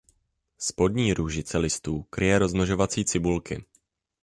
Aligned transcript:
Spodní 0.57 1.13
růžice 1.13 1.57
listů 1.57 2.03
kryje 2.09 2.39
rozmnožovací 2.39 3.05
cibulky. 3.05 3.65